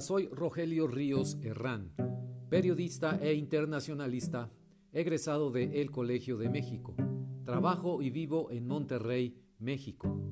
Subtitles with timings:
[0.00, 1.92] Soy Rogelio Ríos Herrán,
[2.48, 4.50] periodista e internacionalista,
[4.92, 6.94] egresado de El Colegio de México.
[7.44, 10.28] Trabajo y vivo en Monterrey, México.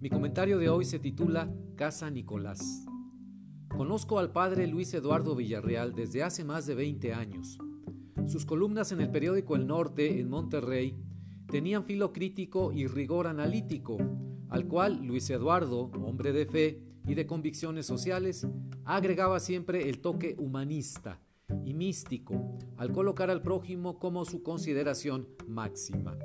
[0.00, 2.86] Mi comentario de hoy se titula Casa Nicolás.
[3.68, 7.58] Conozco al padre Luis Eduardo Villarreal desde hace más de 20 años.
[8.26, 10.94] Sus columnas en el periódico El Norte en Monterrey
[11.50, 13.96] tenían filo crítico y rigor analítico,
[14.48, 18.46] al cual Luis Eduardo, hombre de fe y de convicciones sociales,
[18.86, 21.20] agregaba siempre el toque humanista
[21.64, 26.16] y místico al colocar al prójimo como su consideración máxima.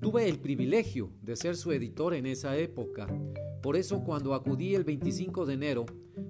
[0.00, 3.08] Tuve el privilegio de ser su editor en esa época,
[3.62, 5.86] por eso cuando acudí el 25 de enero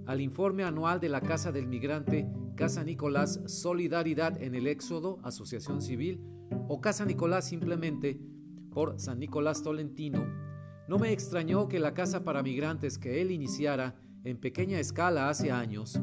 [0.07, 5.83] al informe anual de la Casa del Migrante Casa Nicolás Solidaridad en el Éxodo, Asociación
[5.83, 6.23] Civil,
[6.69, 8.19] o Casa Nicolás simplemente
[8.71, 10.25] por San Nicolás Tolentino,
[10.89, 13.97] no me extrañó que la casa para migrantes que él iniciara
[14.27, 16.01] en pequeña escala hace años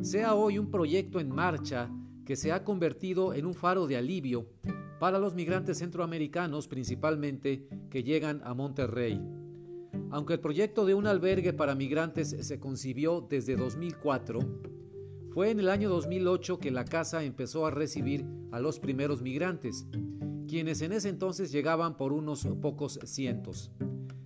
[0.00, 1.90] sea hoy un proyecto en marcha
[2.24, 4.48] que se ha convertido en un faro de alivio
[4.98, 9.20] para los migrantes centroamericanos principalmente que llegan a Monterrey.
[10.10, 14.40] Aunque el proyecto de un albergue para migrantes se concibió desde 2004,
[15.30, 19.86] fue en el año 2008 que la casa empezó a recibir a los primeros migrantes,
[20.48, 23.70] quienes en ese entonces llegaban por unos pocos cientos.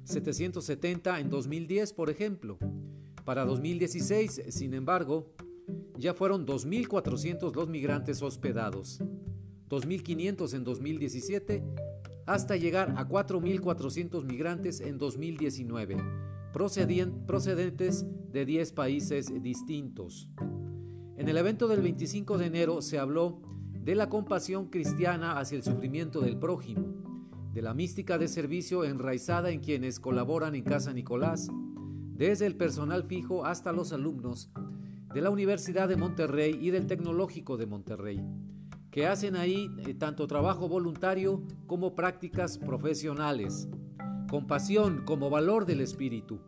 [0.05, 2.59] 770 en 2010, por ejemplo.
[3.25, 5.33] Para 2016, sin embargo,
[5.97, 9.01] ya fueron 2.400 los migrantes hospedados,
[9.69, 11.65] 2.500 en 2017,
[12.27, 15.97] hasta llegar a 4.400 migrantes en 2019,
[16.53, 20.29] procedentes de 10 países distintos.
[21.17, 23.41] En el evento del 25 de enero se habló
[23.73, 26.95] de la compasión cristiana hacia el sufrimiento del prójimo,
[27.53, 31.49] de la mística de servicio enraizada en quienes colaboran en Casa Nicolás,
[32.23, 34.49] desde el personal fijo hasta los alumnos
[35.13, 38.25] de la Universidad de Monterrey y del Tecnológico de Monterrey,
[38.93, 43.69] que hacen ahí eh, tanto trabajo voluntario como prácticas profesionales,
[44.31, 46.41] compasión como valor del espíritu,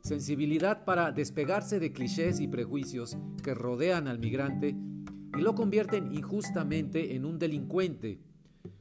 [0.00, 4.74] sensibilidad para despegarse de clichés y prejuicios que rodean al migrante
[5.38, 8.18] y lo convierten injustamente en un delincuente.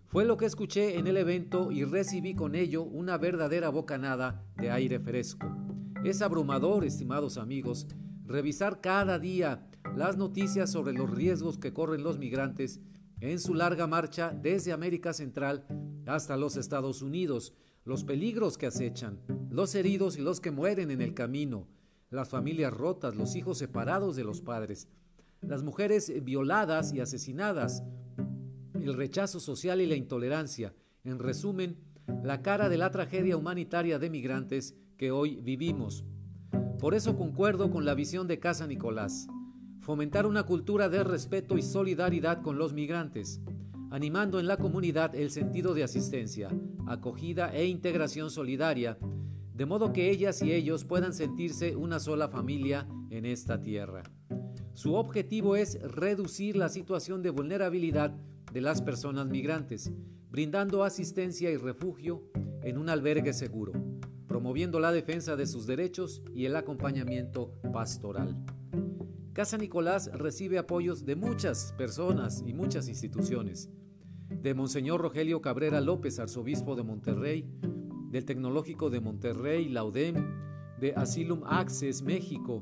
[0.07, 4.71] Fue lo que escuché en el evento y recibí con ello una verdadera bocanada de
[4.71, 5.70] aire fresco.
[6.03, 7.85] Es abrumador, estimados amigos,
[8.25, 12.79] revisar cada día las noticias sobre los riesgos que corren los migrantes
[13.19, 15.67] en su larga marcha desde América Central
[16.07, 17.53] hasta los Estados Unidos,
[17.85, 19.19] los peligros que acechan,
[19.51, 21.67] los heridos y los que mueren en el camino,
[22.09, 24.87] las familias rotas, los hijos separados de los padres,
[25.41, 27.83] las mujeres violadas y asesinadas,
[28.73, 30.73] el rechazo social y la intolerancia,
[31.03, 31.77] en resumen,
[32.23, 36.05] la cara de la tragedia humanitaria de migrantes que hoy vivimos.
[36.79, 39.27] Por eso concuerdo con la visión de Casa Nicolás,
[39.81, 43.41] fomentar una cultura de respeto y solidaridad con los migrantes,
[43.89, 46.49] animando en la comunidad el sentido de asistencia,
[46.87, 48.97] acogida e integración solidaria,
[49.53, 54.03] de modo que ellas y ellos puedan sentirse una sola familia en esta tierra.
[54.73, 58.15] Su objetivo es reducir la situación de vulnerabilidad
[58.53, 59.91] de las personas migrantes,
[60.31, 62.23] brindando asistencia y refugio
[62.63, 63.73] en un albergue seguro,
[64.27, 68.37] promoviendo la defensa de sus derechos y el acompañamiento pastoral.
[69.33, 73.69] Casa Nicolás recibe apoyos de muchas personas y muchas instituciones,
[74.29, 77.51] de Monseñor Rogelio Cabrera López, arzobispo de Monterrey,
[78.09, 80.15] del Tecnológico de Monterrey, la UDEM,
[80.79, 82.61] de Asylum Access México,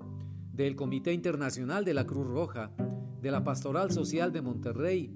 [0.52, 2.72] del Comité Internacional de la Cruz Roja,
[3.22, 5.13] de la Pastoral Social de Monterrey,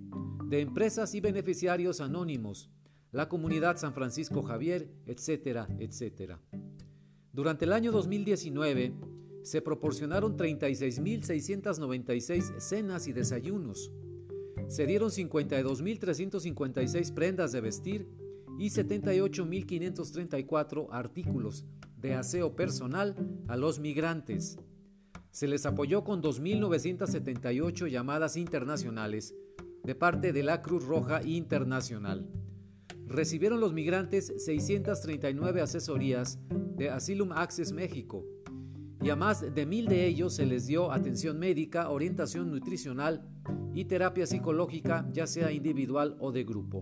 [0.53, 2.69] de empresas y beneficiarios anónimos,
[3.11, 6.39] la comunidad San Francisco Javier, etcétera, etcétera.
[7.31, 8.93] Durante el año 2019
[9.41, 13.91] se proporcionaron 36.696 cenas y desayunos,
[14.67, 18.07] se dieron 52.356 prendas de vestir
[18.59, 21.65] y 78.534 artículos
[21.97, 23.15] de aseo personal
[23.47, 24.59] a los migrantes.
[25.31, 29.33] Se les apoyó con 2.978 llamadas internacionales
[29.83, 32.29] de parte de la Cruz Roja Internacional.
[33.05, 38.23] Recibieron los migrantes 639 asesorías de Asylum Access México
[39.01, 43.27] y a más de mil de ellos se les dio atención médica, orientación nutricional
[43.73, 46.81] y terapia psicológica, ya sea individual o de grupo.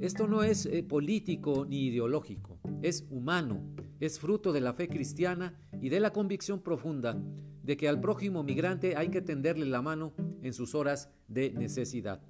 [0.00, 3.62] Esto no es eh, político ni ideológico, es humano,
[4.00, 7.22] es fruto de la fe cristiana y de la convicción profunda
[7.62, 12.22] de que al prójimo migrante hay que tenderle la mano en sus horas de necesidad.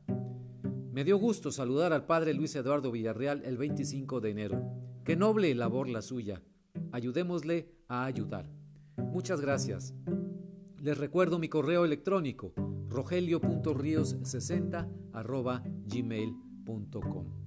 [0.92, 4.62] Me dio gusto saludar al padre Luis Eduardo Villarreal el 25 de enero.
[5.04, 6.42] Qué noble labor la suya.
[6.92, 8.46] Ayudémosle a ayudar.
[8.96, 9.94] Muchas gracias.
[10.84, 12.52] Les recuerdo mi correo electrónico
[12.90, 14.86] rogelio.rios60
[15.86, 17.43] gmail.com.